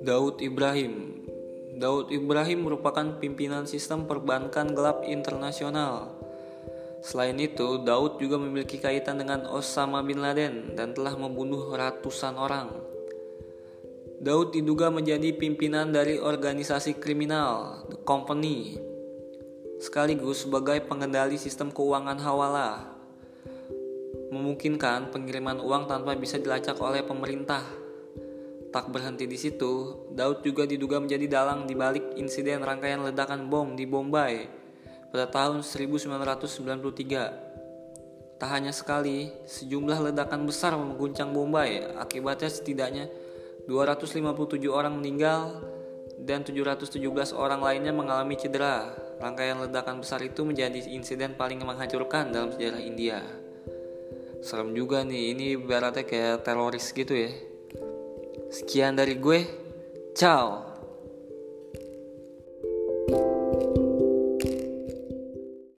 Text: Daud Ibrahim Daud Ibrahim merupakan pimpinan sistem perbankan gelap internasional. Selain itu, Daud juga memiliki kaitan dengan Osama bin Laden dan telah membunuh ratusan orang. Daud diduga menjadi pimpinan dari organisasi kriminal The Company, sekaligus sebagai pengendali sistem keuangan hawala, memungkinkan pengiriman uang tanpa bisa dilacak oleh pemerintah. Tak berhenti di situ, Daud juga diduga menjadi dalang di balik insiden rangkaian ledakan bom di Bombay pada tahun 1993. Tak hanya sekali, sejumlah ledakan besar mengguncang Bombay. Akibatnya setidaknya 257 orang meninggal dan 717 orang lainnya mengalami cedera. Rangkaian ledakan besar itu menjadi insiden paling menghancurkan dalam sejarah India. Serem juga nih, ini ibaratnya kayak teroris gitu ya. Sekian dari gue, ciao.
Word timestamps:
Daud 0.00 0.40
Ibrahim 0.40 1.20
Daud 1.76 2.08
Ibrahim 2.08 2.64
merupakan 2.64 3.20
pimpinan 3.20 3.68
sistem 3.68 4.08
perbankan 4.08 4.72
gelap 4.72 5.04
internasional. 5.04 6.16
Selain 7.04 7.36
itu, 7.36 7.84
Daud 7.84 8.16
juga 8.16 8.40
memiliki 8.40 8.80
kaitan 8.80 9.20
dengan 9.20 9.44
Osama 9.52 10.00
bin 10.00 10.24
Laden 10.24 10.72
dan 10.72 10.96
telah 10.96 11.12
membunuh 11.20 11.76
ratusan 11.76 12.40
orang. 12.40 12.72
Daud 14.24 14.56
diduga 14.56 14.88
menjadi 14.88 15.36
pimpinan 15.36 15.92
dari 15.92 16.16
organisasi 16.16 16.96
kriminal 16.96 17.84
The 17.92 18.00
Company, 18.00 18.80
sekaligus 19.76 20.48
sebagai 20.48 20.80
pengendali 20.88 21.36
sistem 21.36 21.68
keuangan 21.68 22.16
hawala, 22.16 22.93
memungkinkan 24.32 25.10
pengiriman 25.12 25.60
uang 25.60 25.90
tanpa 25.90 26.16
bisa 26.16 26.38
dilacak 26.40 26.78
oleh 26.80 27.02
pemerintah. 27.04 27.64
Tak 28.74 28.90
berhenti 28.90 29.30
di 29.30 29.38
situ, 29.38 30.04
Daud 30.10 30.42
juga 30.42 30.66
diduga 30.66 30.98
menjadi 30.98 31.30
dalang 31.30 31.66
di 31.68 31.78
balik 31.78 32.18
insiden 32.18 32.64
rangkaian 32.64 33.06
ledakan 33.06 33.46
bom 33.46 33.78
di 33.78 33.86
Bombay 33.86 34.50
pada 35.14 35.30
tahun 35.30 35.62
1993. 35.62 37.54
Tak 38.34 38.50
hanya 38.50 38.74
sekali, 38.74 39.30
sejumlah 39.46 40.10
ledakan 40.10 40.42
besar 40.42 40.74
mengguncang 40.74 41.30
Bombay. 41.30 41.86
Akibatnya 41.94 42.50
setidaknya 42.50 43.06
257 43.70 44.58
orang 44.66 44.98
meninggal 44.98 45.62
dan 46.18 46.42
717 46.42 46.98
orang 47.30 47.62
lainnya 47.62 47.94
mengalami 47.94 48.34
cedera. 48.34 48.90
Rangkaian 49.22 49.62
ledakan 49.62 50.02
besar 50.02 50.18
itu 50.26 50.42
menjadi 50.42 50.82
insiden 50.90 51.38
paling 51.38 51.62
menghancurkan 51.62 52.34
dalam 52.34 52.50
sejarah 52.50 52.82
India. 52.82 53.22
Serem 54.44 54.76
juga 54.76 55.00
nih, 55.00 55.32
ini 55.32 55.56
ibaratnya 55.56 56.04
kayak 56.04 56.44
teroris 56.44 56.92
gitu 56.92 57.16
ya. 57.16 57.32
Sekian 58.52 58.92
dari 58.92 59.16
gue, 59.16 59.40
ciao. 60.12 60.68